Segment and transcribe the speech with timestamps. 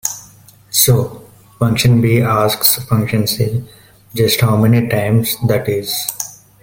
[0.71, 1.29] So,
[1.59, 3.63] Function B asks Function C
[4.15, 6.43] just how many times that is.